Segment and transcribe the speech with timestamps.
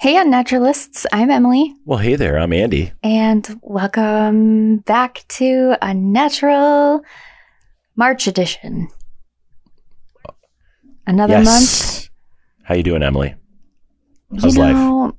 [0.00, 1.04] Hey, Unnaturalists.
[1.12, 2.92] I'm Emily, Well, hey there, I'm Andy.
[3.02, 7.02] and welcome back to Unnatural
[7.96, 8.88] March edition.
[11.06, 12.08] Another month.
[12.62, 13.34] How you doing, Emily?
[14.40, 14.74] How's you life?
[14.74, 15.16] know,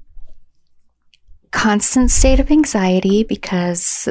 [1.52, 4.10] constant state of anxiety because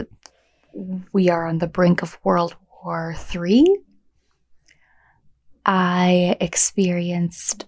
[1.12, 3.66] we are on the brink of World War III.
[5.66, 7.66] I experienced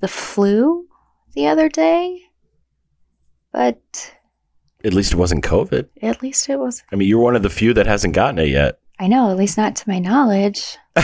[0.00, 0.86] the flu
[1.34, 2.20] the other day,
[3.52, 4.14] but
[4.84, 5.88] At least it wasn't COVID.
[6.02, 6.82] at least it was.
[6.92, 8.78] I mean, you're one of the few that hasn't gotten it yet.
[8.98, 10.76] I know, at least not to my knowledge.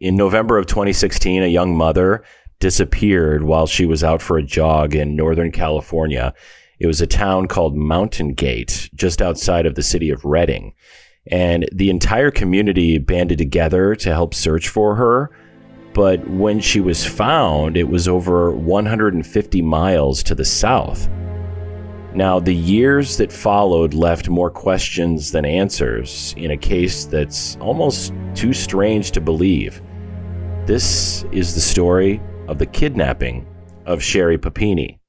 [0.00, 2.24] In November of 2016, a young mother
[2.58, 6.32] disappeared while she was out for a jog in Northern California.
[6.78, 10.72] It was a town called Mountain Gate, just outside of the city of Redding.
[11.30, 15.30] And the entire community banded together to help search for her.
[15.92, 21.08] But when she was found, it was over 150 miles to the south.
[22.14, 28.12] Now, the years that followed left more questions than answers in a case that's almost
[28.34, 29.80] too strange to believe.
[30.66, 33.46] This is the story of the kidnapping
[33.86, 34.99] of Sherri Papini.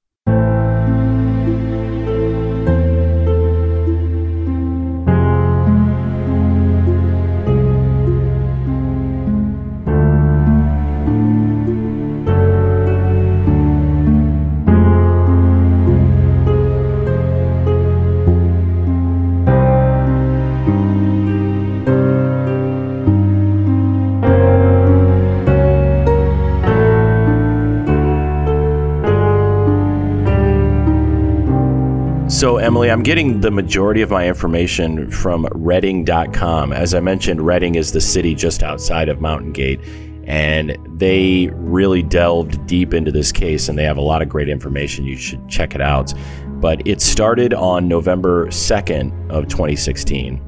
[33.01, 36.71] I'm getting the majority of my information from Redding.com.
[36.71, 39.79] As I mentioned, Redding is the city just outside of Mountain Gate,
[40.25, 44.49] and they really delved deep into this case, and they have a lot of great
[44.49, 45.03] information.
[45.05, 46.13] You should check it out.
[46.47, 50.39] But it started on November 2nd of 2016.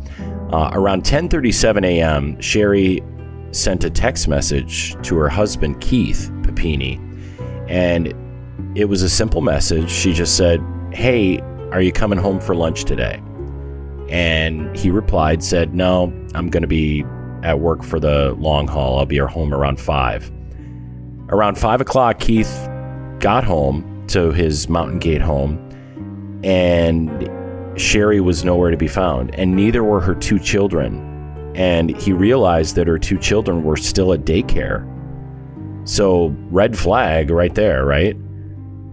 [0.52, 3.02] Uh, around 10:37 a.m., Sherri
[3.50, 7.02] sent a text message to her husband Keith Papini,
[7.68, 8.14] and
[8.76, 9.90] it was a simple message.
[9.90, 11.42] She just said, "Hey,
[11.74, 13.22] are you coming home for lunch today?"
[14.10, 17.04] And he replied, said, "No, I'm going to be
[17.44, 18.98] at work for the long haul.
[18.98, 20.32] I'll be at home around five.
[21.30, 22.68] Around five o'clock, Keith
[23.20, 25.60] got home to his Mountain Gate home,
[26.44, 27.30] and
[27.80, 31.10] Sherri was nowhere to be found, and neither were her two children.
[31.56, 34.90] And he realized that her two children were still at daycare.
[35.88, 38.18] So, red flag right there, right?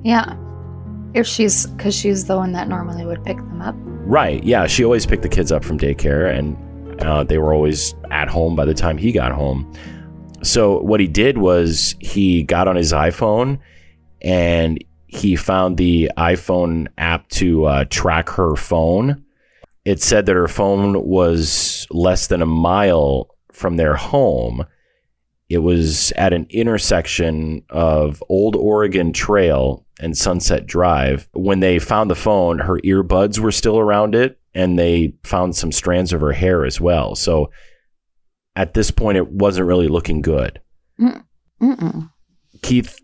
[0.02, 0.36] Yeah.
[1.14, 3.74] If she's, because she's the one that normally would pick them up.
[3.78, 4.42] Right.
[4.44, 4.66] Yeah.
[4.66, 6.56] She always picked the kids up from daycare, and
[7.02, 9.72] uh, they were always at home by the time he got home.
[10.42, 13.58] So, what he did was he got on his iPhone
[14.22, 19.24] and he found the iPhone app to uh, track her phone.
[19.84, 24.64] It said that her phone was less than a mile from their home.
[25.48, 31.28] It was at an intersection of Old Oregon Trail and Sunset Drive.
[31.32, 35.72] When they found the phone, her earbuds were still around it, and they found some
[35.72, 37.14] strands of her hair as well.
[37.14, 37.50] So
[38.56, 40.60] at this point, it wasn't really looking good.
[41.00, 42.10] Mm-mm.
[42.62, 42.98] Keith,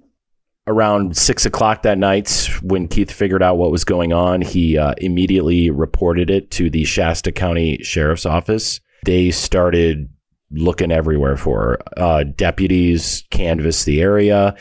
[0.67, 4.95] around six o'clock that night, when Keith figured out what was going on, he uh,
[4.99, 8.81] immediately reported it to the Shasta County Sheriff's Office.
[9.05, 10.09] They started
[10.51, 11.79] looking everywhere for her.
[11.97, 14.56] Uh, deputies canvassed the area,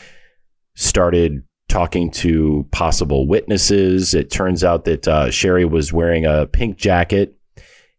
[0.74, 4.14] started talking to possible witnesses.
[4.14, 7.36] It turns out that uh, Sherri was wearing a pink jacket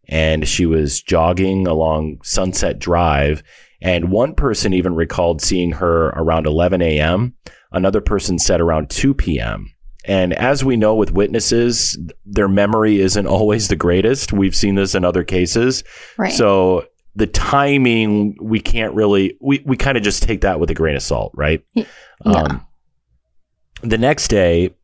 [0.08, 3.42] and she was jogging along Sunset Drive.
[3.80, 7.34] And one person even recalled seeing her around 11 a.m.
[7.70, 9.72] Another person said around 2 p.m.
[10.04, 14.32] And as we know with witnesses, their memory isn't always the greatest.
[14.32, 15.84] We've seen this in other cases.
[16.16, 16.32] Right.
[16.32, 20.74] So the timing, we can't really, we, we kind of just take that with a
[20.74, 21.62] grain of salt, right?
[21.74, 21.84] Yeah.
[22.24, 22.66] Um,
[23.82, 24.74] the next day,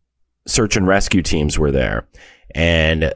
[0.47, 2.07] search and rescue teams were there.
[2.55, 3.13] And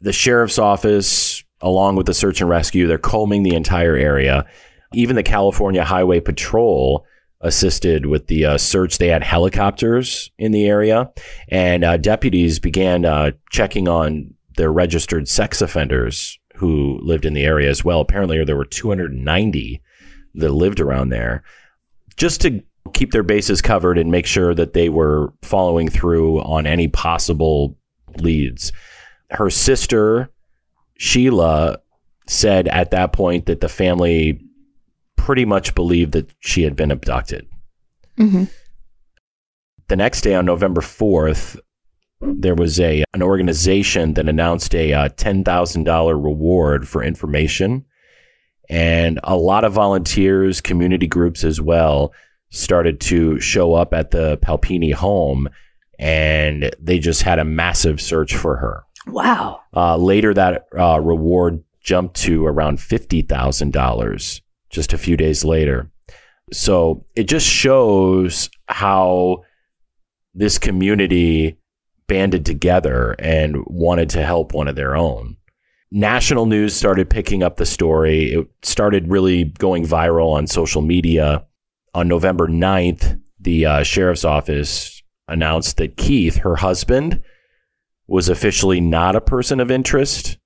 [0.00, 4.46] the sheriff's office, along with the search and rescue, they're combing the entire area.
[4.92, 7.06] Even the California Highway Patrol
[7.40, 8.98] assisted with the uh, search.
[8.98, 11.12] They had helicopters in the area,
[11.48, 17.44] and uh, deputies began uh, checking on their registered sex offenders who lived in the
[17.44, 18.00] area as well.
[18.00, 19.82] Apparently, there were 290
[20.36, 21.44] that lived around there,
[22.16, 22.62] just to
[22.94, 27.76] keep their bases covered and make sure that they were following through on any possible
[28.18, 28.72] leads.
[29.30, 30.30] Her sister,
[30.96, 31.78] Sheila,
[32.26, 34.40] said at that point that the family
[35.16, 37.46] pretty much believed that she had been abducted.
[38.16, 38.44] hmm
[39.88, 41.58] The next day, on November 4th,
[42.20, 47.84] there was a an organization that announced a uh, $10,000 reward for information.
[48.70, 52.14] And a lot of volunteers, community groups as well,
[52.50, 55.48] started to show up at the Papini home
[55.98, 58.84] and they just had a massive search for her.
[59.06, 59.60] Wow.
[59.74, 65.90] Uh, later, that uh, reward jumped to around $50,000 just a few days later.
[66.52, 69.44] So it just shows how
[70.34, 71.58] this community
[72.06, 75.36] banded together and wanted to help one of their own.
[75.90, 78.32] National news started picking up the story.
[78.32, 81.44] It started really going viral on social media.
[81.94, 87.22] On November 9th, the uh, sheriff's office announced that Keith, her husband,
[88.06, 90.38] was officially not a person of interest.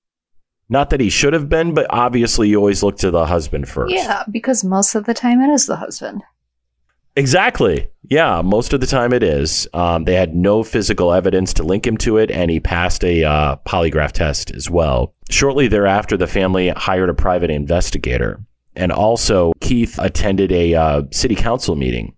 [0.69, 3.95] Not that he should have been, but obviously you always look to the husband first.
[3.95, 6.23] Yeah, because most of the time it is the husband.
[7.17, 7.89] Exactly.
[8.05, 9.67] Yeah, most of the time it is.
[9.73, 13.25] Um, they had no physical evidence to link him to it, and he passed a
[13.25, 15.15] uh, polygraph test as well.
[15.31, 18.41] Shortly thereafter, the family hired a private investigator.
[18.77, 22.15] And also, Keith attended a uh, city council meeting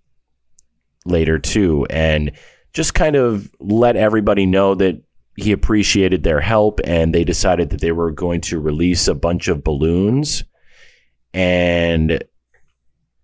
[1.06, 2.32] later, too, and
[2.72, 5.02] just kind of let everybody know that
[5.36, 9.48] he appreciated their help, and they decided that they were going to release a bunch
[9.48, 10.44] of balloons
[11.32, 12.22] and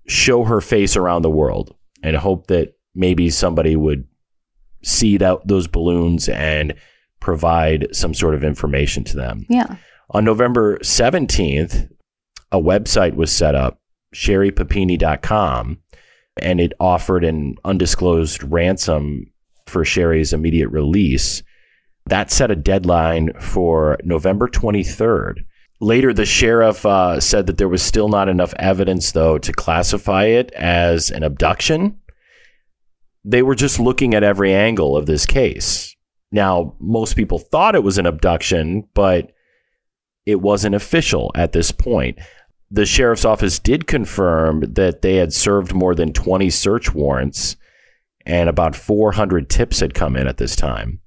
[0.07, 4.07] show her face around the world and hope that maybe somebody would
[4.83, 6.75] see that those balloons and
[7.21, 9.45] provide some sort of information to them.
[9.49, 9.77] Yeah.
[10.11, 11.91] On November 17th,
[12.53, 13.81] a website was set up,
[14.15, 15.79] sherrypapini.com,
[16.41, 19.33] and it offered an undisclosed ransom
[19.67, 21.43] for Sherri's immediate release.
[22.07, 25.45] That set a deadline for November 23rd.
[25.81, 30.25] Later, the sheriff uh, said that there was still not enough evidence, though, to classify
[30.25, 31.99] it as an abduction.
[33.25, 35.95] They were just looking at every angle of this case.
[36.33, 39.33] Now, most people thought it was an abduction, but
[40.27, 42.19] it wasn't official at this point.
[42.71, 47.57] The sheriff's office did confirm that they had served more than 20 search warrants
[48.27, 51.01] and about 400 tips had come in at this time.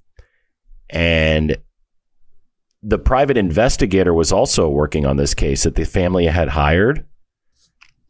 [0.90, 1.58] And
[2.82, 7.06] the private investigator was also working on this case that the family had hired.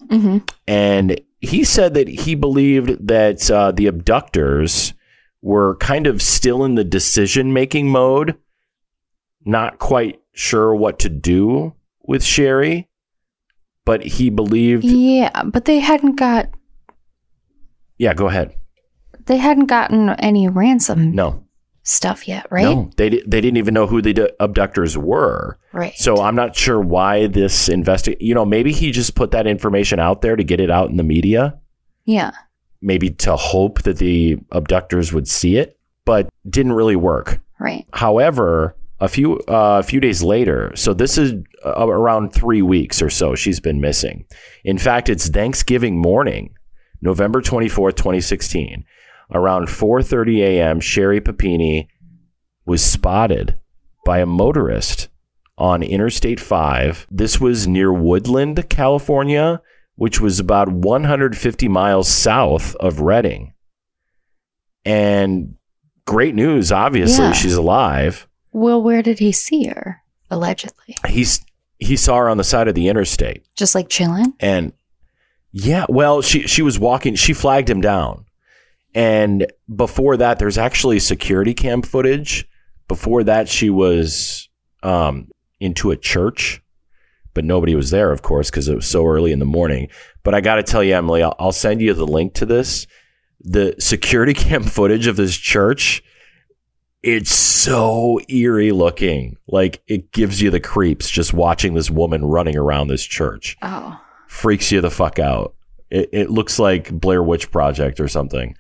[0.06, 0.38] Mm-hmm.
[0.68, 4.94] And he said that he believed that uh, the abductors
[5.42, 8.38] were kind of still in the decision making mode,
[9.44, 12.88] not quite sure what to do with Sherri.
[13.86, 14.84] But he believed.
[14.84, 16.50] Yeah, but they hadn't got
[17.98, 18.56] Yeah, go ahead.
[19.26, 21.44] they hadn't gotten any ransom No,
[21.84, 22.64] stuff yet, right?
[22.64, 25.58] no, they they didn't even know who the abductors were.
[25.74, 25.94] Right.
[25.96, 30.00] So I'm not sure why this investi You know, maybe he just put that information
[30.00, 31.60] out there to get it out in the media.
[32.06, 32.32] yeah.
[32.82, 37.40] maybe to hope that the abductors would see it, but didn't really work.
[37.60, 37.86] Right.
[37.92, 41.34] However, a few uh, a few days later, so this is
[41.66, 44.26] uh, around three weeks or so, she's been missing.
[44.64, 46.54] In fact, it's Thanksgiving morning,
[47.02, 48.84] November twenty fourth, twenty sixteen.
[49.32, 51.88] Around four thirty a.m., Sherri Papini
[52.66, 53.58] was spotted
[54.06, 55.08] by a motorist
[55.58, 57.06] on Interstate Five.
[57.12, 59.62] This was near Woodland, California,
[59.96, 63.54] which was about 150 miles south of Redding.
[64.86, 65.56] And
[66.06, 67.34] great news, obviously, Yeah.
[67.34, 68.28] she's alive.
[68.52, 70.02] Well, where did he see her?
[70.32, 70.98] Allegedly.
[71.08, 71.44] He's
[71.80, 73.46] he saw her on the side of the interstate.
[73.56, 74.34] Just like chilling?
[74.40, 74.74] And
[75.52, 78.26] yeah, well, she she was walking, she flagged him down.
[78.94, 82.48] And before that, there's actually security cam footage.
[82.88, 84.50] Before that, she was
[84.82, 85.30] um,
[85.60, 86.62] into a church,
[87.34, 89.90] but nobody was there, of course, because it was so early in the morning.
[90.24, 92.88] But I got to tell you, Emily, I'll, I'll send you the link to this.
[93.42, 96.04] The security cam footage of this church,
[97.04, 99.38] it's so eerie looking.
[99.48, 104.00] Like it gives you the creeps just watching this woman running around this church Oh.
[104.28, 105.56] freaks you the fuck out.
[105.90, 108.56] It, it looks like Blair Witch Project or something.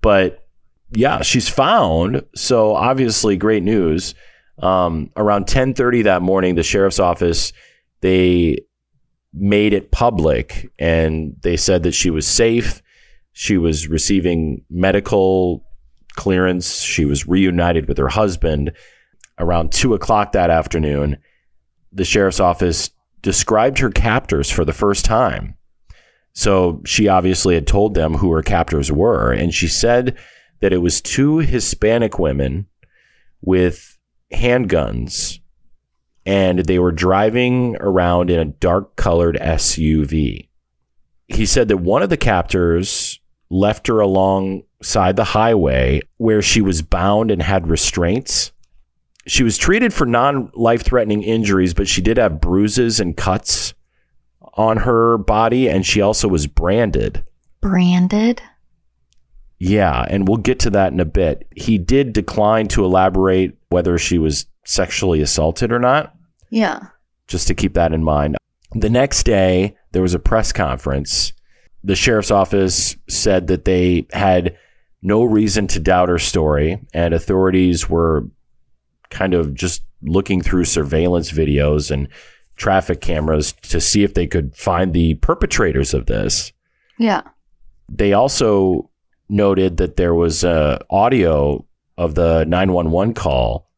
[0.00, 0.44] But
[0.90, 2.24] yeah, she's found.
[2.34, 4.14] So obviously, great news.
[4.58, 7.52] Um, around 10:30 that morning, the sheriff's office
[8.02, 8.58] they
[9.32, 12.82] made it public, and they said that she was safe.
[13.32, 15.64] She was receiving medical
[16.16, 16.82] clearance.
[16.82, 18.72] She was reunited with her husband.
[19.38, 21.18] Around two o'clock that afternoon,
[21.92, 22.90] the sheriff's office
[23.22, 25.56] described her captors for the first time.
[26.32, 30.16] So she obviously had told them who her captors were, and she said
[30.60, 32.66] that it was two Hispanic women
[33.42, 33.98] with
[34.32, 35.40] handguns,
[36.24, 40.48] and they were driving around in a dark colored SUV.
[41.28, 43.18] He said that one of the captors
[43.52, 48.50] left her alongside the highway where she was bound and had restraints.
[49.26, 53.74] She was treated for non life threatening injuries, but she did have bruises and cuts
[54.54, 57.24] on her body, and she also was branded.
[57.60, 58.42] Branded?
[59.58, 61.46] Yeah, and we'll get to that in a bit.
[61.54, 66.14] He did decline to elaborate whether she was sexually assaulted or not,
[66.50, 66.80] Yeah.
[67.28, 68.36] just to keep that in mind.
[68.74, 71.32] The next day, there was a press conference.
[71.84, 74.56] The sheriff's office said that they had
[75.02, 78.24] no reason to doubt her story, and authorities were
[79.10, 82.08] kind of just looking through surveillance videos and
[82.56, 86.52] traffic cameras to see if they could find the perpetrators of this
[86.98, 87.22] Yeah.
[87.88, 88.90] they also
[89.28, 91.64] noted that there was uh, audio
[91.96, 93.68] of the 911 call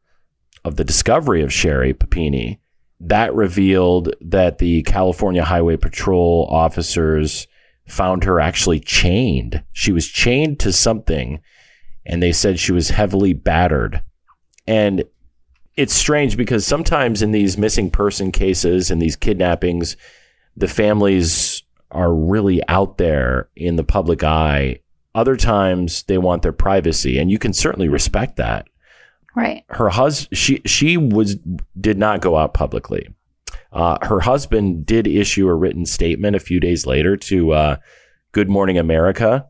[0.64, 2.60] of the discovery of Sherri Papini.
[3.00, 7.46] That revealed that the California Highway Patrol officers
[7.86, 9.62] found her actually chained.
[9.72, 11.40] She was chained to something,
[12.06, 14.02] and they said she was heavily battered.
[14.66, 15.04] And
[15.76, 19.96] it's strange because sometimes in these missing person cases and these kidnappings,
[20.56, 24.80] the families are really out there in the public eye.
[25.14, 28.68] Other times they want their privacy, and you can certainly respect that.
[29.36, 29.64] Right.
[29.68, 31.36] Her husband, she she was
[31.80, 33.08] did not go out publicly.
[33.74, 37.76] Uh, her husband did issue a written statement a few days later to uh,
[38.30, 39.46] Good Morning America,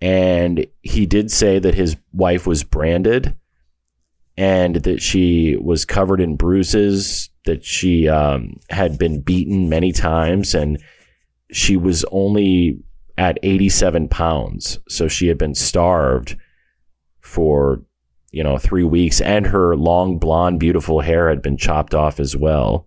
[0.00, 3.36] and he did say that his wife was branded
[4.36, 10.54] and that she was covered in bruises, that she um, had been beaten many times,
[10.54, 10.82] and
[11.52, 12.78] she was only
[13.18, 14.78] at 87 pounds.
[14.88, 16.36] So she had been starved
[17.20, 17.82] for,
[18.32, 22.34] you know, three weeks, and her long, blonde, beautiful hair had been chopped off as
[22.34, 22.86] well.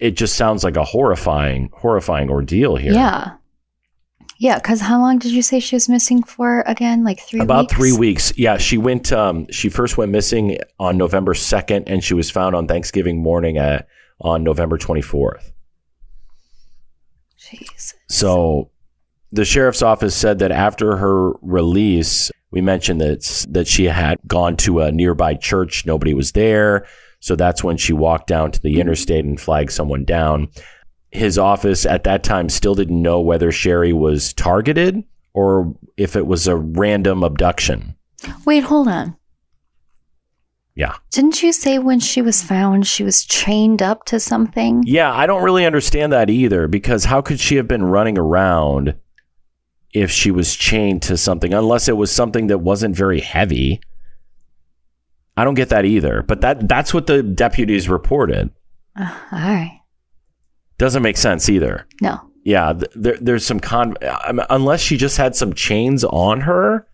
[0.00, 2.92] It just sounds like a horrifying, horrifying ordeal here.
[2.92, 3.32] Yeah.
[4.38, 7.04] Yeah, because how long did you say she was missing for again?
[7.04, 7.74] Like three About weeks?
[7.74, 8.32] three weeks.
[8.38, 9.12] Yeah, she went.
[9.12, 13.58] Um, she first went missing on November second, and she was found on Thanksgiving morning
[13.58, 13.86] at
[14.18, 15.52] on November twenty fourth.
[17.38, 17.92] Jeez.
[18.08, 18.70] So,
[19.30, 24.56] the sheriff's office said that after her release, we mentioned that that she had gone
[24.58, 25.84] to a nearby church.
[25.84, 26.86] Nobody was there,
[27.20, 28.80] so that's when she walked down to the mm-hmm.
[28.80, 30.48] interstate and flagged someone down.
[31.12, 36.26] His office at that time still didn't know whether Sherry was targeted or if it
[36.26, 37.94] was a random abduction.
[38.44, 39.16] Wait, hold on.
[40.74, 40.96] Yeah.
[41.10, 44.82] Didn't you say when she was found, she was chained up to something?
[44.86, 48.94] Yeah, I don't really understand that either because how could she have been running around
[49.92, 53.80] if she was chained to something unless it was something that wasn't very heavy?
[55.36, 58.50] I don't get that either, but that that's what the deputies reported.
[58.96, 59.80] Uh, all right.
[60.78, 61.86] Doesn't make sense either.
[62.00, 62.20] No.
[62.42, 63.96] Yeah, th- there, there's some con
[64.48, 66.86] unless she just had some chains on her,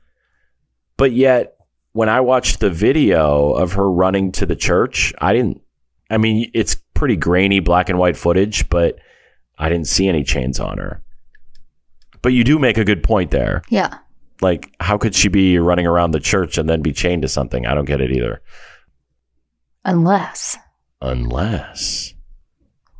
[0.97, 1.57] but yet
[1.93, 5.63] when I watched the video of her running to the church, I didn't.
[6.11, 8.99] I mean, it's pretty grainy black and white footage, but
[9.59, 11.03] I didn't see any chains on her.
[12.23, 13.63] But you do make a good point there.
[13.71, 13.99] Yeah.
[14.41, 17.67] Like, how could she be running around the church and then be chained to something?
[17.67, 18.41] I don't get it either.
[19.85, 20.57] Unless.
[21.03, 22.15] Unless.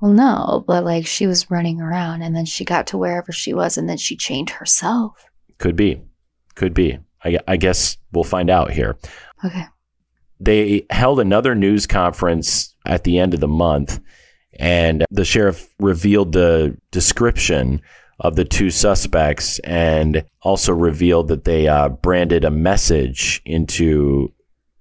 [0.01, 3.55] Well, no, but like she was running around and then she got to wherever she
[3.55, 5.25] was and then she chained herself.
[5.59, 6.03] Could be.
[6.57, 6.99] Could be.
[7.25, 8.97] I, I guess we'll find out here.
[9.45, 9.67] Okay.
[10.41, 14.01] they held another news conference at the end of the month,
[14.59, 17.81] and the sheriff revealed the description
[18.21, 24.33] of the two suspects and also revealed that they uh, branded a message into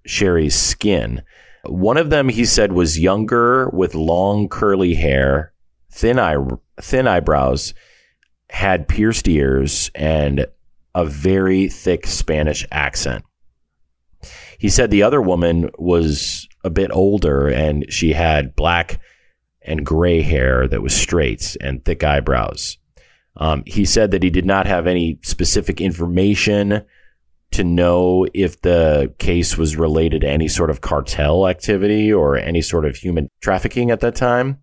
[0.05, 1.21] Sherri's skin.
[1.65, 5.53] One of them, he said, was younger with long curly hair,
[5.91, 6.37] thin eye,
[6.79, 7.73] thin eyebrows,
[8.49, 10.45] had pierced ears, and
[10.93, 13.25] a very thick Spanish accent.
[14.57, 18.99] He said the other woman was a bit older and she had black
[19.61, 22.77] and gray hair that was straight and thick eyebrows.
[23.37, 26.83] Um, he said that he did not have any specific information
[27.51, 32.61] to know if the case was related to any sort of cartel activity or any
[32.61, 34.59] sort of human trafficking at that time.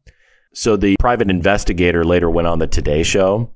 [0.55, 3.50] So the private investigator later went on the Today Show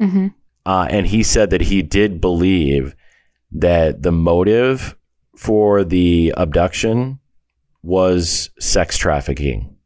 [0.00, 0.28] Mm-hmm.
[0.66, 2.96] uh, and he said that he did believe
[3.52, 4.96] that the motive
[5.36, 7.20] for the abduction
[7.82, 9.76] was sex trafficking.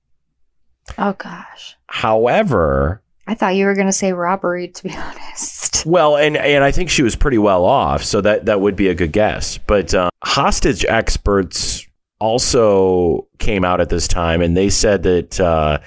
[0.96, 1.76] Oh gosh.
[1.88, 5.84] However, I thought you were going to say robbery, to be honest.
[5.86, 8.88] well, and and I think she was pretty well off, so that that would be
[8.88, 9.58] a good guess.
[9.58, 11.86] But uh, hostage experts
[12.20, 15.78] also came out at this time, and they said that uh,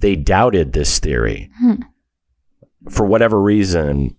[0.00, 1.74] they doubted this theory Hmm.
[2.90, 4.14] for whatever reason.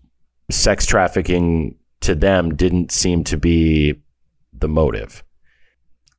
[0.52, 3.94] sex trafficking to them didn't seem to be
[4.52, 5.24] the motive.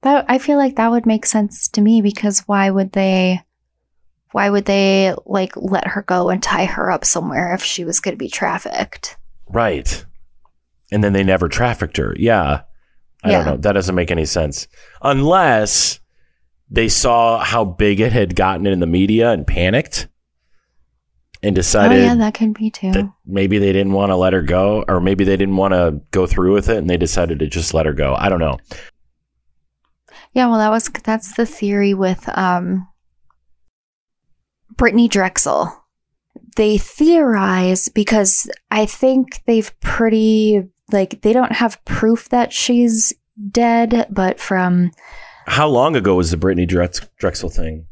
[0.03, 3.41] That I feel like that would make sense to me because why would they
[4.33, 8.01] why would they like let her go and tie her up somewhere if she was
[8.01, 9.17] going to be trafficked?
[9.49, 10.05] Right.
[10.93, 12.15] And then they never trafficked her.
[12.19, 12.63] Yeah.
[13.23, 13.37] I Yeah.
[13.39, 13.57] don't know.
[13.59, 14.67] That doesn't make any sense.
[15.03, 16.01] Unless
[16.71, 20.07] they saw how big it had gotten in the media and panicked
[21.43, 23.13] and decided Oh yeah, that could be too.
[23.27, 26.27] maybe they didn't want to let her go or maybe they didn't want to go
[26.27, 28.15] through with it and they decided to just let her go.
[28.17, 28.59] I don't know.
[30.33, 32.87] Yeah, well, that was that's the theory with um,
[34.81, 35.77] Brittanee Drexel.
[36.57, 43.13] They theorize because I think they've pretty like they don't have proof that she's
[43.51, 44.91] dead, but from
[45.47, 47.87] How long ago was the Brittanee Drex- Drexel thing?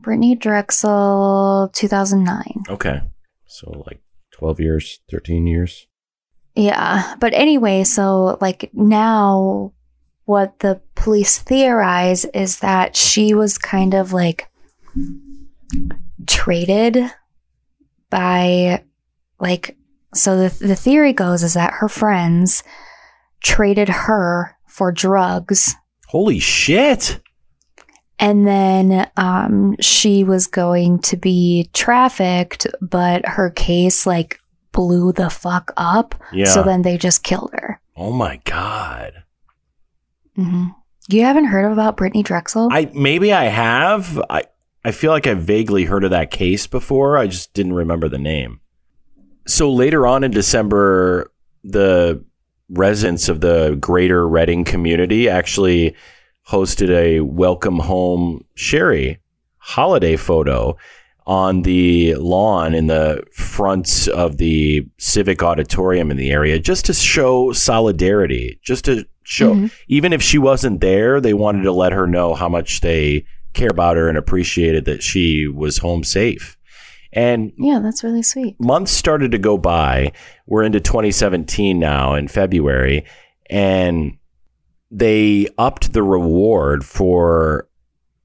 [0.00, 2.64] Brittanee Drexel, two thousand nine.
[2.68, 3.00] Okay.
[3.46, 4.00] So like
[4.32, 5.86] 12 years, 13 years.
[6.54, 9.72] Yeah, but anyway, so like now
[10.24, 14.48] what the police theorize is that she was kind of like
[16.26, 16.98] traded
[18.10, 18.82] by
[19.38, 19.76] like
[20.14, 22.62] so the the theory goes is that her friends
[23.42, 25.74] traded her for drugs
[26.08, 27.20] Holy shit.
[28.18, 34.38] and then um she was going to be trafficked but her case like
[34.72, 36.44] blew the fuck up Yeah.
[36.46, 39.24] so then they just killed her oh my god.
[40.34, 40.66] hmm
[41.08, 42.68] You haven't heard about Brittanee Drexel?
[42.70, 44.20] I maybe I have.
[44.28, 44.44] I
[44.86, 47.18] I feel like I vaguely heard of that case before.
[47.18, 48.60] I just didn't remember the name.
[49.44, 51.32] So later on in December,
[51.64, 52.24] the
[52.68, 55.96] residents of the greater Redding community actually
[56.48, 59.18] hosted a welcome home Sherri
[59.58, 60.76] holiday photo
[61.26, 66.94] on the lawn in the front of the civic auditorium in the area just to
[66.94, 69.72] show solidarity, just to show Mhm.
[69.88, 73.24] even if she wasn't there, they wanted to let her know how much they
[73.56, 76.56] care about her and appreciated that she was home safe.
[77.12, 78.56] And Yeah, that's really sweet.
[78.60, 80.12] months started to go by.
[80.46, 83.04] We're into 2017 now in February,
[83.48, 84.18] and
[84.90, 87.68] they upped the reward for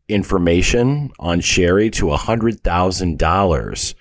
[0.10, 3.96] information on Sherri to $100,000.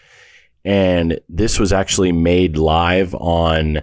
[0.65, 3.81] And this was actually made live on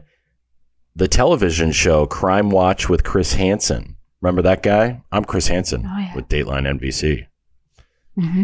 [0.95, 3.95] the television show Crime Watch with Chris Hansen.
[4.21, 5.01] Remember that guy?
[5.11, 6.15] I'm Chris Hansen Oh, yeah.
[6.15, 7.25] with Dateline NBC.
[8.17, 8.43] Hmm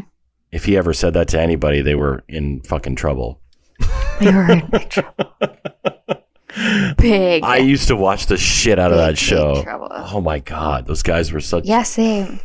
[0.51, 3.41] If he ever said that to anybody, they were in fucking trouble.
[4.19, 5.33] They were in big trouble.
[6.99, 7.43] Big.
[7.43, 9.63] I used to watch the shit out of big, that big show.
[9.91, 11.65] Oh my god, those guys were such.
[11.65, 12.39] Yeah, same.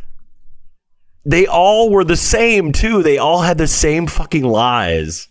[1.25, 3.03] They all were the same too.
[3.03, 5.27] They all had the same fucking lies.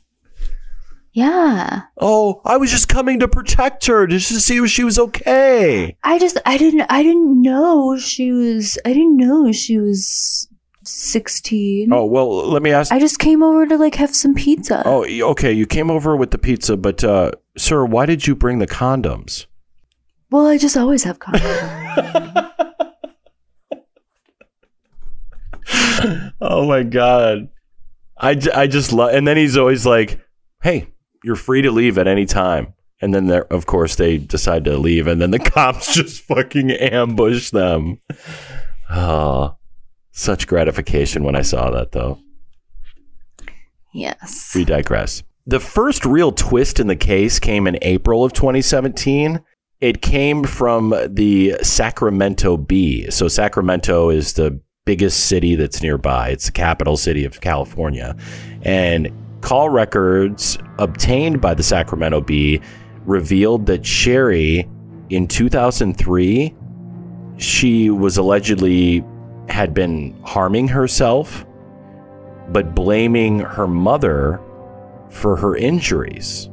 [1.12, 1.82] Yeah.
[1.96, 5.96] Oh, I was just coming to protect her, just to see if she was okay.
[6.04, 10.47] I just I didn't I didn't know she was I didn't know she was
[10.88, 11.92] 16.
[11.92, 12.90] Oh well, let me ask.
[12.92, 14.82] I just came over to like have some pizza.
[14.84, 15.52] oh, okay.
[15.52, 19.46] You came over with the pizza, but uh, sir, why did you bring the condoms?
[20.30, 22.52] Well, I just always have condoms.
[26.40, 27.48] oh my god,
[28.16, 29.12] I, j- I just love.
[29.14, 30.20] And then he's always like,
[30.62, 30.88] "Hey,
[31.22, 34.76] you're free to leave at any time." And then there, of course, they decide to
[34.76, 38.00] leave, and then the cops just fucking ambush them.
[38.90, 39.57] Oh,
[40.18, 42.18] such gratification when I saw that, though.
[43.92, 44.52] yes.
[44.54, 45.22] We digress.
[45.46, 49.40] The first real twist in the case came in April of 2017.
[49.80, 53.08] It came from the Sacramento Bee.
[53.10, 58.16] So, Sacramento is the biggest city that's nearby, it's the capital city of California.
[58.62, 62.60] And call records obtained by the Sacramento Bee
[63.04, 64.68] revealed that Sherri
[65.10, 66.54] in 2003
[67.36, 69.04] she was allegedly
[69.48, 71.44] had been harming herself
[72.50, 74.40] but blaming her mother
[75.10, 76.48] for her injuries.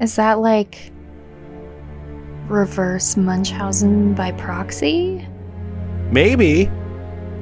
[0.00, 0.92] Is that like
[2.48, 5.26] reverse Munchausen by proxy?
[6.10, 6.70] Maybe.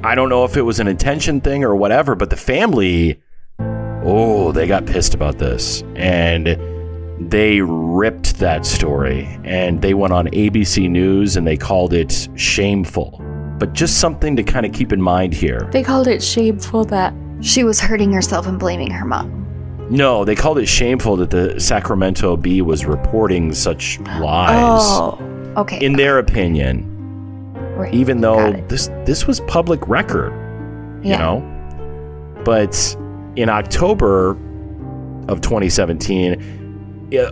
[0.03, 3.21] I don't know if it was an intention thing or whatever, but the family,
[3.59, 5.83] oh, they got pissed about this.
[5.95, 6.47] And
[7.19, 13.21] they ripped that story and they went on ABC News and they called it shameful.
[13.59, 15.67] But just something to kind of keep in mind here.
[15.71, 19.36] They called it shameful that she was hurting herself and blaming her mom.
[19.89, 24.81] No, they called it shameful that the Sacramento Bee was reporting such lies.
[24.83, 25.17] Oh,
[25.57, 25.83] okay.
[25.83, 26.93] In their opinion,
[27.75, 27.93] Right.
[27.93, 30.33] even though this this was public record,
[31.03, 31.19] you Yeah.
[31.19, 31.43] know.
[32.43, 32.97] But
[33.35, 34.35] in October
[35.29, 36.37] of 2017,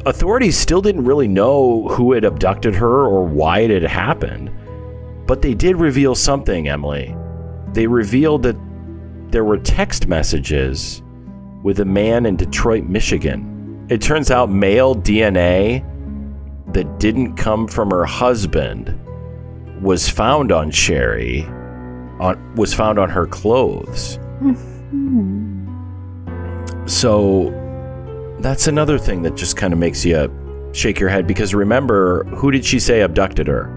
[0.06, 4.50] authorities still didn't really know who had abducted her or why it had happened.
[5.28, 7.14] But they did reveal something, Emily.
[7.74, 8.56] They revealed that
[9.32, 11.02] there were text messages
[11.66, 13.88] with a man in Detroit, Michigan.
[13.90, 15.84] It turns out male DNA
[16.74, 18.96] that didn't come from her husband
[19.82, 21.42] was found on Sherri
[22.20, 24.18] on was found on her clothes.
[24.42, 25.66] Hmm.
[26.86, 27.50] So
[28.42, 32.52] that's another thing that just kind of makes you shake your head because remember, who
[32.52, 33.72] did she say abducted her?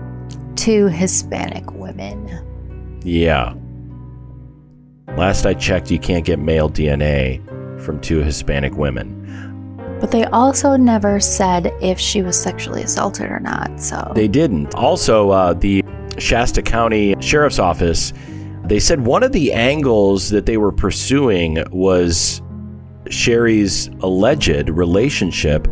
[0.57, 3.01] Two Hispanic women.
[3.03, 3.55] Yeah.
[5.17, 7.48] Last I checked, you can't get male DNA
[7.81, 9.15] from two Hispanic women.
[10.01, 13.81] But they also never said if she was sexually assaulted or not.
[13.81, 14.75] So They didn't.
[14.75, 15.83] Also, uh, the
[16.19, 18.13] Shasta County Sheriff's Office,
[18.65, 22.43] they said one of the angles that they were pursuing was
[23.11, 25.67] Sherri's alleged relationship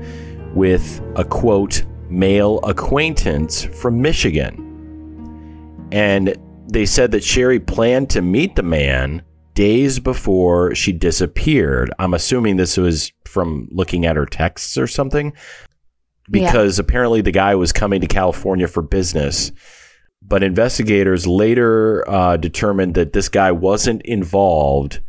[0.54, 4.62] with a quote, male acquaintance from Michigan.
[5.92, 6.36] And
[6.68, 9.22] they said that Sherri planned to meet the man
[9.56, 11.92] days before she disappeared.
[11.98, 15.32] I'm assuming this was from looking at her texts or something
[16.28, 16.46] Yeah.
[16.46, 19.50] because apparently the guy was coming to California for business.
[20.22, 25.00] But investigators later uh, determined that this guy wasn't involved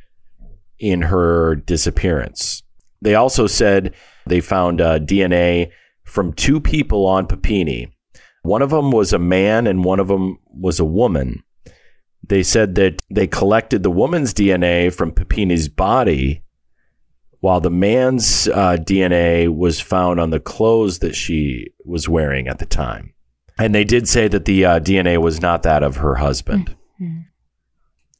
[0.79, 2.63] in her disappearance.
[3.01, 3.93] They also said
[4.25, 5.71] they found uh, DNA
[6.03, 7.87] from two people on Papini.
[8.43, 11.43] One of them was a man and one of them was a woman.
[12.23, 16.43] They said that they collected the woman's DNA from Papini's body,
[17.39, 22.59] while the man's uh, DNA was found on the clothes that she was wearing at
[22.59, 23.13] the time.
[23.59, 26.75] And they did say that the uh, DNA was not that of her husband.
[27.01, 27.25] Mhm.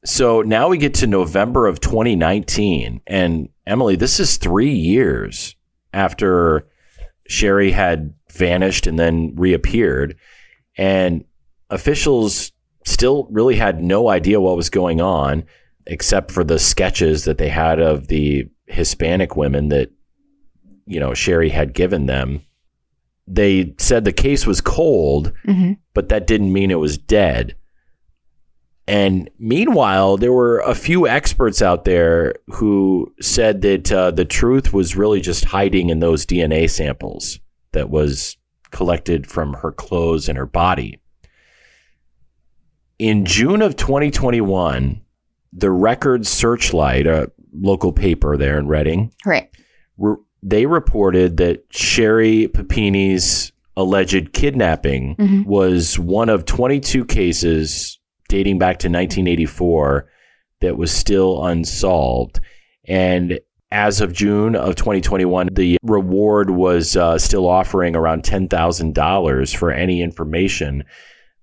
[0.05, 3.01] So now we get to November of 2019.
[3.07, 5.55] And Emily, this is three years
[5.93, 6.67] after
[7.27, 10.15] Sherri had vanished and then reappeared.
[10.77, 11.25] And
[11.69, 12.51] officials
[12.87, 15.43] still really had no idea what was going on,
[15.85, 19.91] except for the sketches that they had of the Hispanic women that,
[20.85, 22.41] you know, Sherri had given them.
[23.27, 25.77] They said the case was cold, Mhm.
[25.93, 27.55] but that didn't mean it was dead.
[28.87, 34.71] And meanwhile, there were a few experts out there who said that uh, the truth
[34.71, 37.39] was really just hiding in those DNA samples
[37.73, 38.37] that was
[38.71, 40.99] collected from her clothes and her body.
[42.99, 45.01] In June of 2021,
[45.53, 49.49] the Record Searchlight, a local paper there in Redding, right.
[49.97, 55.45] re- they reported that Sherri Papini's alleged kidnapping Mhm.
[55.45, 60.07] was one of 22 cases dating back to 1984
[60.61, 62.39] that was still unsolved.
[62.87, 63.39] And
[63.71, 70.01] as of June of 2021, the reward was uh, still offering around $10,000 for any
[70.01, 70.83] information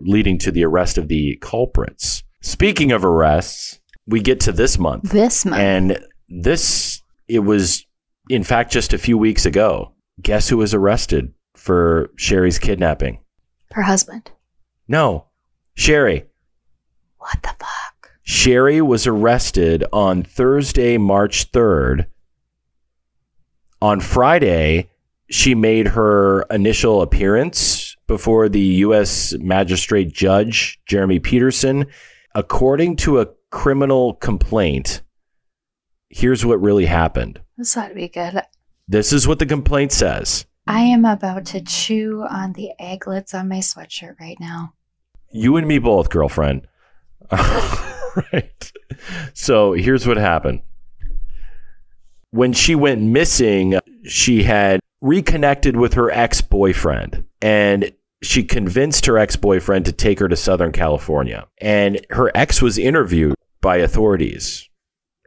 [0.01, 2.23] leading to the arrest of the culprits.
[2.41, 5.11] Speaking of arrests, we get to this month.
[5.11, 5.61] This month.
[5.61, 7.87] And this, it was,
[8.29, 9.93] in fact, just a few weeks ago.
[10.21, 13.21] Guess who was arrested for Sherri's kidnapping?
[13.75, 14.31] her husband.
[14.87, 15.27] No,
[15.75, 16.27] Sherri.
[17.19, 18.13] What the fuck?
[18.23, 22.07] Sherri was arrested on Thursday, March 3rd.
[23.83, 24.91] On Friday,
[25.29, 27.74] she made her initial appearance
[28.07, 29.35] before the U.S.
[29.39, 31.87] Magistrate Judge, Jeremy Peterson.
[32.35, 35.03] According to a criminal complaint,
[36.11, 37.41] here's what really happened.
[37.57, 38.43] This ought to be good.
[38.89, 40.47] This is what the complaint says.
[40.67, 44.75] I am about to chew on the aglets on my sweatshirt right now.
[45.31, 46.67] You and me both, girlfriend.
[47.31, 48.73] right.
[49.35, 50.63] So here's what happened.
[52.31, 59.19] When she went missing, she had reconnected with her ex boyfriend and she convinced her
[59.19, 61.47] ex boyfriend to take her to Southern California.
[61.59, 64.67] And her ex was interviewed by authorities.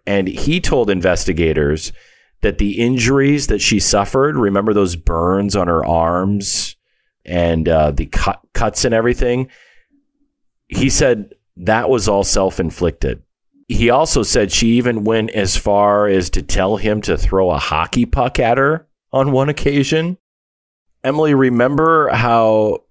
[0.07, 1.93] And he told investigators
[2.41, 6.75] that the injuries that she suffered remember those burns on her arms
[7.23, 9.49] and uh, the cut, cuts and everything.
[10.69, 13.21] He said that was all self inflicted.
[13.67, 17.59] He also said she even went as far as to tell him to throw a
[17.59, 20.17] hockey puck at her on one occasion.
[21.03, 22.83] Emily, remember how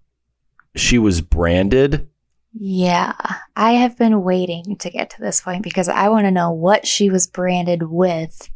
[0.74, 2.08] she was branded?
[2.52, 3.14] Yeah,
[3.54, 6.86] I have been waiting to get to this point because I want to know what
[6.86, 8.50] she was branded with.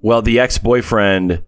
[0.00, 1.44] Well, the ex boyfriend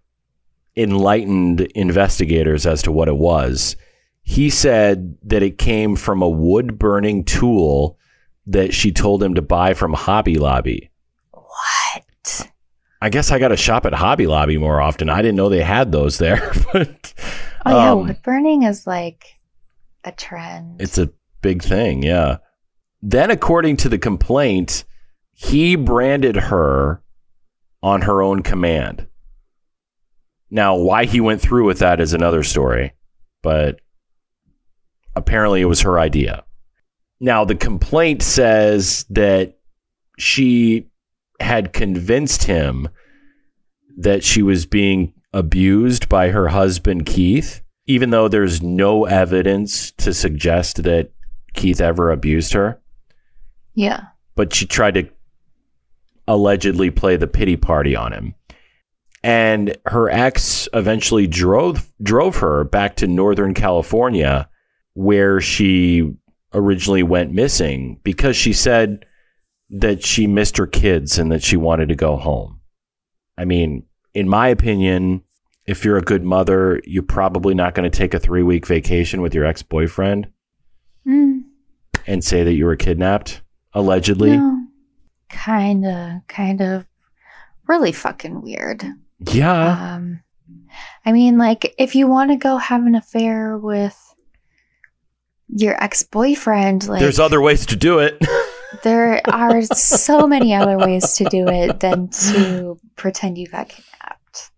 [0.77, 3.75] enlightened investigators as to what it was.
[4.21, 7.97] He said that it came from a wood burning tool
[8.47, 10.88] that she told him to buy from Hobby Lobby.
[13.01, 15.09] I guess I got to shop at Hobby Lobby more often.
[15.09, 16.51] I didn't know they had those there.
[16.73, 17.13] but,
[17.65, 19.39] Oh yeah, um, wood burning is like
[20.03, 20.81] a trend.
[20.81, 22.37] It's a big thing, yeah.
[23.01, 24.85] Then, according to the complaint,
[25.33, 27.01] he branded her
[27.81, 29.07] on her own command.
[30.49, 32.93] Now, why he went through with that is another story,
[33.43, 33.79] but
[35.15, 36.43] apparently it was her idea.
[37.19, 39.59] Now, the complaint says that
[40.17, 40.87] she
[41.39, 42.89] had convinced him
[43.97, 50.13] that she was being abused by her husband, Keith, even though there's no evidence to
[50.13, 51.11] suggest that
[51.53, 52.79] Keith ever abused her.
[53.73, 54.07] yeah.
[54.35, 55.09] But she tried to
[56.27, 58.35] allegedly play the pity party on him.
[59.21, 64.47] And her ex eventually drove drove her back to Northern California
[64.93, 66.13] where she
[66.53, 69.05] originally went missing because she said
[69.69, 72.59] that she missed her kids and that she wanted to go home.
[73.37, 75.23] I mean, in my opinion,
[75.65, 79.33] if you're a good mother, you're probably not going to take a 3-week vacation with
[79.33, 80.27] your ex-boyfriend
[81.07, 81.43] Mm,
[82.05, 83.41] and say that you were kidnapped
[83.73, 84.35] allegedly.
[84.37, 84.65] no.
[85.29, 86.85] Kinda, kind of,
[87.67, 88.83] really fucking weird.
[89.31, 89.93] Yeah.
[89.95, 90.21] Um,
[91.05, 93.97] I mean, like, if you want to go have an affair with
[95.47, 98.17] your ex boyfriend, like, There's other ways to do it.
[98.83, 104.51] there are so many other ways to do it than to pretend you got kidnapped.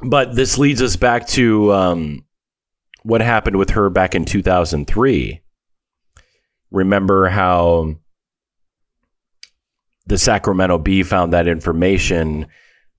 [0.00, 2.24] but this leads us back to um,
[3.02, 5.40] what happened with her back in 2003.
[6.70, 7.96] Remember how
[10.06, 12.46] the Sacramento Bee found that information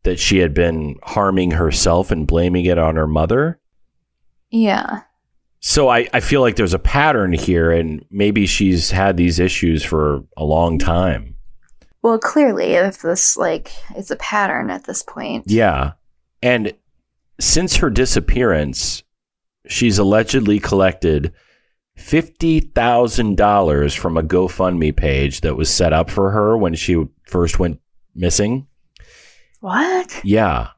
[0.04, 3.60] that she had been harming herself and blaming it on her mother?
[4.50, 5.02] Yeah.
[5.62, 9.84] So I, I feel like there's a pattern here, and maybe she's had these issues
[9.84, 11.36] for a long time.
[12.02, 15.46] Well, clearly, if this, like, is a pattern at this point.
[15.48, 15.94] Yeah.
[16.42, 16.74] And
[17.42, 19.04] since her disappearance,
[19.68, 21.34] she's allegedly collected
[21.98, 27.82] $50,000 from a GoFundMe page that was set up for her when she first went
[28.16, 28.66] missing.
[29.60, 30.22] What?
[30.24, 30.70] Yeah.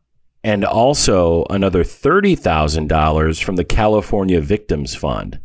[0.44, 5.40] And also another $30,000 from the California Victims Fund.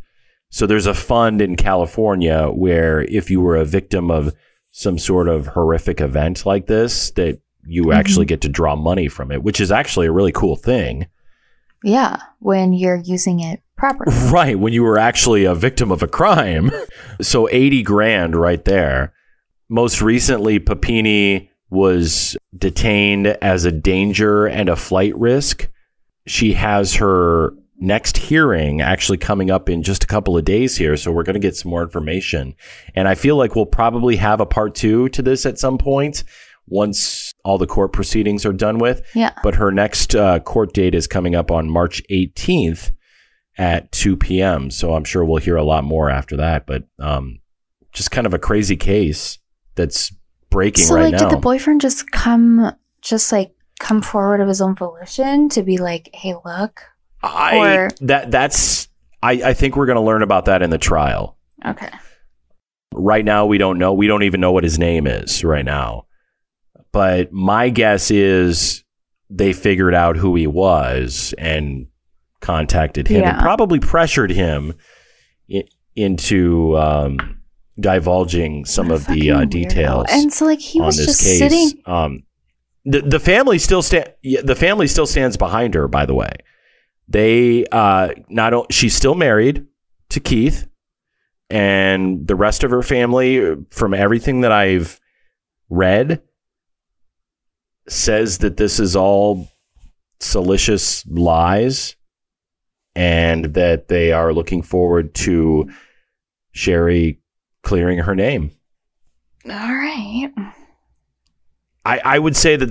[0.49, 4.33] So there's a fund in California where if you were a victim of
[4.71, 7.99] some sort of horrific event like this, that you mm-hmm.
[7.99, 11.07] actually get to draw money from it, which is actually a really cool thing.
[11.83, 14.15] Yeah, when you're using it properly.
[14.31, 14.59] Right.
[14.59, 16.71] When you were actually a victim of a crime.
[17.21, 19.13] so 80 grand right there.
[19.69, 25.69] Most recently, Papini was detained as a danger and a flight risk.
[26.25, 30.97] She has her next hearing actually coming up in just a couple of days here.
[30.97, 32.55] So we're going to get some more information.
[32.95, 36.23] And I feel like we'll probably have a part two to this at some point
[36.67, 39.01] once all the court proceedings are done with.
[39.13, 39.31] Yeah.
[39.43, 42.91] But her next uh, court date is coming up on March 18th
[43.57, 44.69] at 2 p.m.
[44.69, 46.67] So I'm sure we'll hear a lot more after that.
[46.67, 47.39] But um,
[47.93, 49.39] just kind of a crazy case
[49.75, 50.11] that's
[50.49, 51.19] breaking So, right like, now.
[51.19, 55.77] did the boyfriend just come, just like, come forward of his own volition to be
[55.77, 56.81] like, hey, look?
[57.23, 58.87] I or- that that's
[59.21, 61.37] I, I think we're going to learn about that in the trial.
[61.65, 61.89] Okay.
[62.93, 63.93] Right now, we don't know.
[63.93, 66.05] We don't even know what his name is right now.
[66.91, 68.83] But my guess is
[69.29, 71.87] they figured out who he was and
[72.39, 74.73] contacted him and probably pressured him
[75.53, 77.36] i- into um,
[77.79, 79.49] divulging some of the uh, weirdo.
[79.49, 81.37] details And so, like, he on was this just case.
[81.37, 81.81] sitting.
[81.85, 82.23] Um,
[82.85, 84.13] the the family still stand.
[84.23, 85.87] The family still stands behind her.
[85.87, 86.31] By the way,
[87.07, 89.65] they uh, not o- she's still married
[90.09, 90.67] to Keith,
[91.49, 94.99] and the rest of her family, from everything that I've
[95.69, 96.21] read,
[97.89, 99.49] says that this is all
[100.19, 101.95] salacious lies,
[102.95, 105.69] and that they are looking forward to
[106.51, 107.19] Sherri
[107.63, 108.51] clearing her name.
[109.45, 110.31] All right.
[111.85, 112.69] I, I would say that,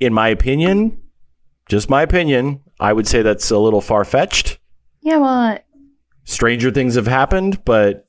[0.00, 1.00] in my opinion,
[1.68, 4.58] just my opinion, I would say that's a little far fetched.
[5.00, 5.58] Yeah, well,
[6.24, 8.08] Stranger things have happened, but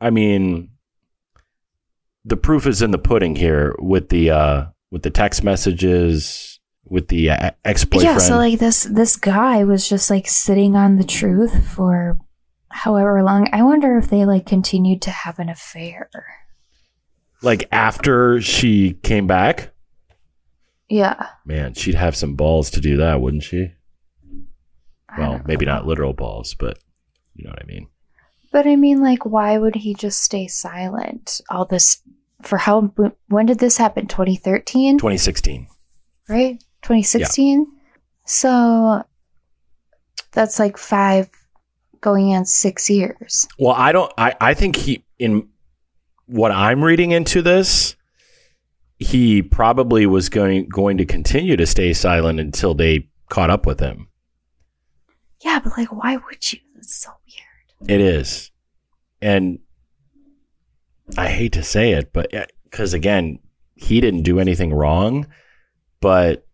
[0.00, 0.70] I mean,
[2.24, 7.08] the proof is in the pudding here with the uh, with the text messages, with
[7.08, 8.14] the uh, ex boyfriend.
[8.14, 8.18] yeah.
[8.18, 12.18] So like this this guy was just like sitting on the truth for
[12.84, 13.48] however long.
[13.52, 16.08] I wonder if they like continued to have an affair.
[17.42, 19.70] like after she came back,
[20.88, 21.28] Yeah.
[21.44, 23.72] man, she'd have some balls to do that, wouldn't she?
[25.16, 25.74] Well, maybe know.
[25.76, 26.78] not literal balls, but
[27.34, 27.88] you know what I mean.
[28.50, 31.40] But I mean, like, why would he just stay silent?
[31.50, 32.02] All this
[32.42, 32.92] for how?
[33.28, 34.06] When did this happen?
[34.06, 35.68] 2013, 2016.
[36.28, 36.58] right?
[36.82, 37.66] 2016.
[38.24, 39.02] So
[40.32, 41.28] that's like five,
[42.00, 43.46] going on six years.
[43.58, 44.12] Well, I don't.
[44.16, 45.48] I I think he in
[46.26, 47.96] what I'm reading into this,
[48.98, 53.80] he probably was going going to continue to stay silent until they caught up with
[53.80, 54.08] him.
[55.42, 56.58] Yeah, but like, why would you?
[56.76, 57.90] It's so weird.
[57.90, 58.50] It is,
[59.22, 59.60] and
[61.16, 62.32] I hate to say it, but
[62.64, 63.38] because again,
[63.74, 65.26] he didn't do anything wrong,
[66.00, 66.46] but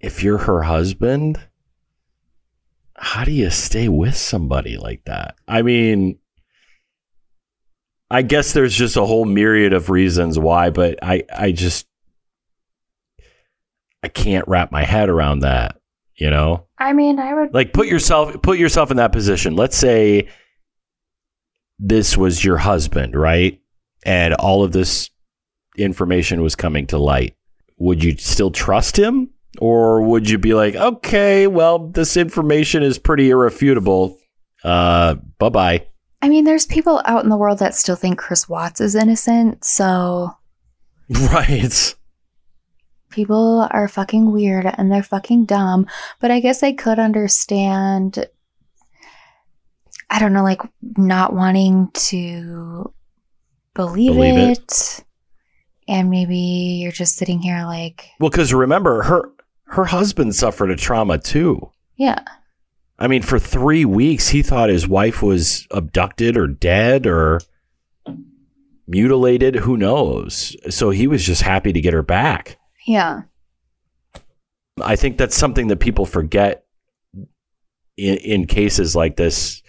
[0.00, 1.38] if you're her husband,
[2.98, 5.36] how do you stay with somebody like that?
[5.46, 6.18] I mean,
[8.10, 11.86] I guess there's just a whole myriad of reasons why, but I, I just,
[14.02, 15.80] I can't wrap my head around that,
[16.16, 16.66] you know?
[16.78, 17.54] I mean, I would.
[17.54, 20.28] like put yourself put yourself in that position let's say
[21.78, 23.60] this was your husband right
[24.04, 25.10] and all of this
[25.76, 27.36] information was coming to light
[27.78, 32.98] would you still trust him or would you be like okay well this information is
[32.98, 34.18] pretty irrefutable
[34.64, 35.86] uh bye-bye
[36.20, 39.64] I mean, there's people out in the world that still think Chris Watts is innocent.
[39.64, 40.32] So
[41.08, 41.94] right
[43.10, 45.86] people are fucking weird and they're fucking dumb.
[46.20, 48.26] But I guess I could understand.
[50.10, 50.62] I don't know, like
[50.96, 52.92] not wanting to
[53.74, 54.58] believe, Believe it.
[54.58, 55.04] it.
[55.86, 59.32] And maybe you're just sitting here like, well because remember her
[59.70, 62.22] her husband suffered a trauma too yeah,
[62.98, 67.40] I mean, for three weeks, he thought his wife was abducted or dead or
[68.86, 69.56] mutilated.
[69.56, 70.56] Who knows?
[70.70, 72.56] So he was just happy to get her back.
[72.86, 73.22] yeah,
[74.80, 76.64] I think that's something that people forget
[77.96, 79.60] in, in cases like this.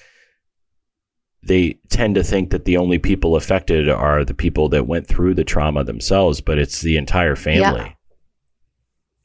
[1.42, 5.34] They tend to think that the only people affected are the people that went through
[5.34, 7.96] the trauma themselves, but it's the entire family.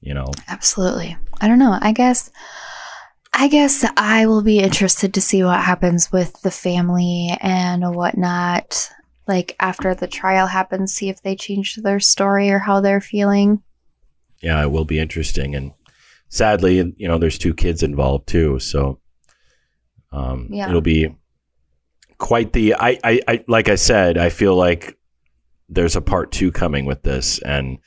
[0.05, 1.17] You know, absolutely.
[1.41, 1.79] I don't know.
[1.81, 2.31] I guess.
[3.37, 8.91] I guess I will be interested to see what happens with the family and whatnot.
[9.27, 13.63] Like after the trial happens, see if they change their story or how they're feeling.
[14.41, 15.55] yeah, it will be interesting.
[15.57, 15.73] And
[16.29, 19.01] sadly, you know, there's two kids involved too, so
[20.13, 20.69] um, Yeah.
[20.69, 21.09] it'll be
[22.19, 22.75] quite the.
[22.75, 24.97] I, I, I, like I said, I feel like
[25.69, 27.79] there's a part two coming with this, and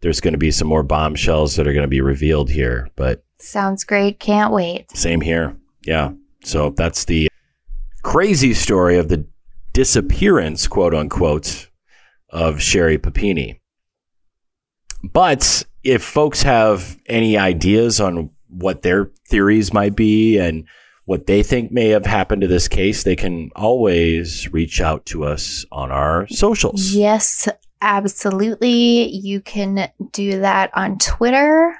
[0.00, 2.90] there's going to be some more bombshells that are going to be revealed here.
[2.96, 4.20] But Sounds great.
[4.20, 4.90] Can't wait.
[4.96, 6.12] same here, yeah.
[6.44, 7.28] So that's the
[8.02, 9.26] crazy story of the
[9.72, 11.68] disappearance, quote unquote,
[12.30, 13.60] of Sherri Papini.
[15.02, 20.66] But if folks have any ideas on what their theories might be and
[21.04, 25.24] what they think may have happened to this case, they can always reach out to
[25.24, 26.92] us on our socials.
[26.94, 27.48] Yes,
[27.80, 29.08] absolutely.
[29.14, 31.76] You can do that on Twitter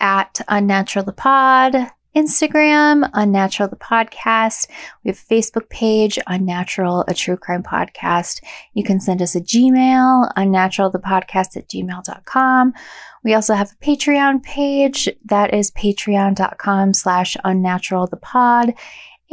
[0.00, 1.74] at Unnatural the Pod,
[2.14, 4.68] Instagram, Unnatural the Podcast.
[5.02, 8.40] We have a Facebook page, Unnatural, a true crime podcast.
[8.72, 12.72] You can send us a Gmail, Unnatural the Podcast at gmail.com.
[13.24, 18.74] We also have a Patreon page that is patreon.com slash unnaturalthepod.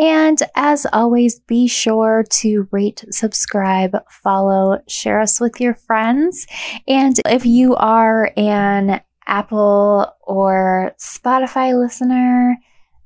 [0.01, 6.47] And as always, be sure to rate, subscribe, follow, share us with your friends.
[6.87, 12.57] And if you are an Apple or Spotify listener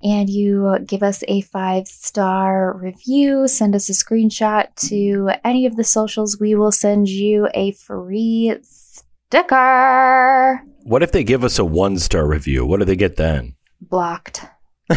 [0.02, 5.76] and you give us a five star review, send us a screenshot to any of
[5.76, 10.62] the socials, we will send you a free sticker.
[10.84, 12.66] What if they give us a one star review?
[12.66, 13.56] What do they get then?
[13.82, 14.46] Blocked.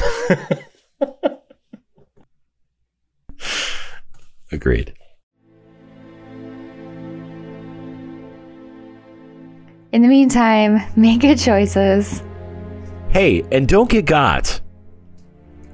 [4.51, 4.95] Agreed.
[9.91, 12.23] In the meantime, make good choices.
[13.09, 14.61] Hey, and don't get got.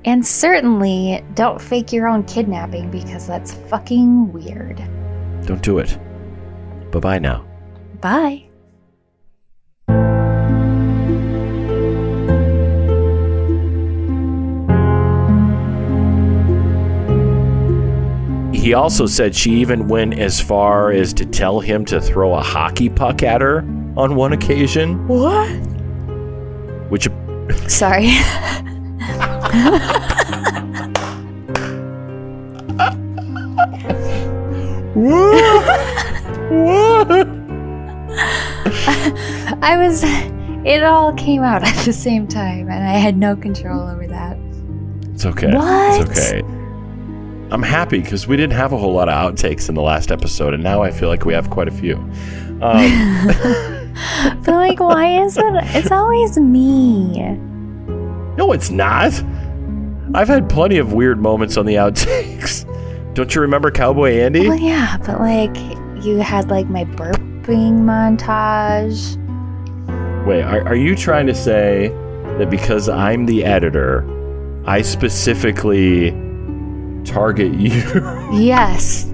[0.05, 4.77] And certainly don't fake your own kidnapping because that's fucking weird.
[5.47, 5.99] Don't do it.
[6.93, 7.45] Bye bye now.
[8.01, 8.44] Bye.
[18.65, 22.41] He also said she even went as far as to tell him to throw a
[22.41, 23.59] hockey puck at her
[23.95, 25.07] on one occasion.
[25.07, 25.51] What?
[26.89, 27.07] Which
[27.69, 28.07] Sorry.
[39.61, 40.03] I was.
[40.65, 44.39] It all came out at the same time, and I had no control over that.
[45.13, 45.55] It's okay.
[45.55, 46.01] What?
[46.01, 46.64] It's okay.
[47.55, 50.55] I'm happy because we didn't have a whole lot of outtakes in the last episode,
[50.55, 51.97] and now I feel like we have quite a few.
[52.61, 53.81] Um,
[54.45, 55.45] But like, why is it?
[55.47, 57.23] It's always me.
[58.37, 59.13] no, it's not.
[60.15, 62.65] I've had plenty of weird moments on the outtakes.
[63.15, 64.49] Don't you remember Cowboy Andy?
[64.49, 65.57] Well, yeah, but like,
[66.05, 69.17] you had like my burping montage.
[70.27, 71.89] Wait, are, are you trying to say
[72.39, 74.05] that because I'm the editor,
[74.67, 76.11] I specifically
[77.05, 77.71] target you?
[78.33, 79.11] Yes.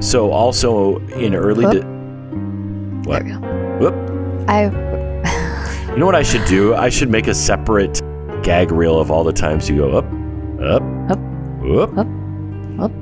[0.00, 1.82] so also in early, Whoop.
[1.82, 3.24] di- what?
[3.24, 3.90] There we go.
[3.90, 4.48] Whoop.
[4.48, 4.86] I.
[5.90, 6.72] You know what I should do?
[6.76, 8.00] I should make a separate
[8.44, 10.04] gag reel of all the times you go up,
[10.62, 11.18] up, Up.
[11.64, 12.06] up, Up.
[12.78, 12.92] Up.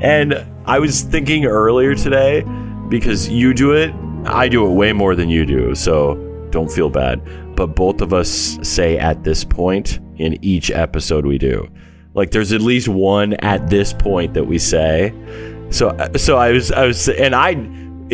[0.00, 2.42] And I was thinking earlier today
[2.88, 3.92] because you do it,
[4.24, 5.74] I do it way more than you do.
[5.74, 6.14] So
[6.52, 7.20] don't feel bad.
[7.56, 11.68] But both of us say at this point in each episode we do.
[12.14, 15.12] Like there's at least one at this point that we say.
[15.70, 17.56] So so I was I was and I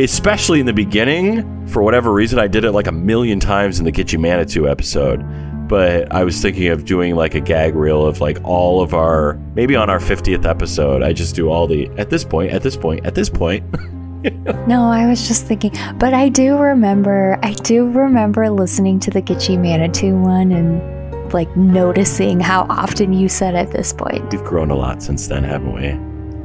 [0.01, 3.85] especially in the beginning for whatever reason I did it like a million times in
[3.85, 5.25] the Kitchen Manitou episode.
[5.69, 9.35] But I was thinking of doing like a gag reel of like all of our
[9.55, 12.77] maybe on our 50th episode I just do all the at this point at this
[12.77, 13.65] point at this point
[14.67, 19.23] No, I was just thinking, but I do remember, I do remember listening to the
[19.23, 24.31] Gitchie Manitou one and like noticing how often you said at this point.
[24.33, 25.89] We've grown a lot since then, haven't we?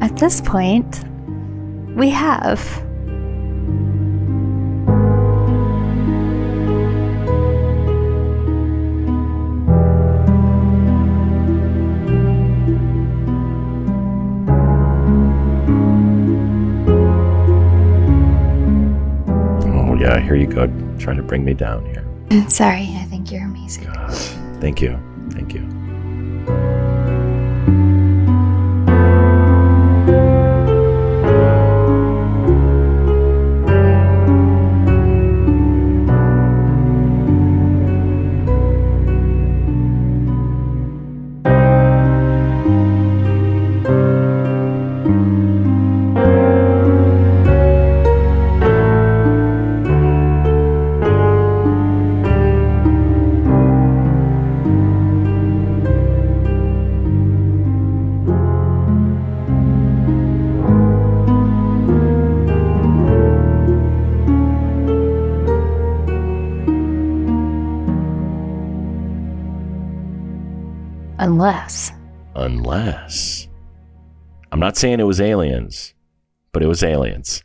[0.06, 1.04] At this point,
[1.96, 2.60] we have.
[20.24, 20.68] Here you go,
[20.98, 22.50] trying to bring me down here.
[22.50, 23.92] Sorry, I think you're amazing.
[24.60, 25.00] Thank you,
[25.32, 25.73] thank you.
[74.74, 75.94] Not saying it was aliens,
[76.52, 77.44] but it was aliens.